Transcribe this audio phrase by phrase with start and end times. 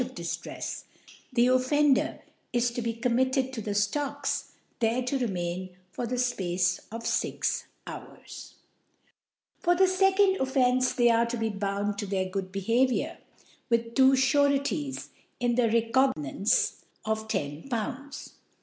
[0.01, 0.07] 88.
[0.07, 0.83] * of (22 )* of Diftrefs,
[1.31, 2.19] the Offender
[2.51, 6.17] is to be com * mitted to the Stocks, there to remain for * the
[6.17, 8.55] Space of fix Hours
[8.99, 13.19] *.* For the fecond Offence they are to be bound to their good' Behaviour,
[13.69, 15.09] with two Sureties,
[15.39, 18.31] in a Recognizance of Ten Pounds j*.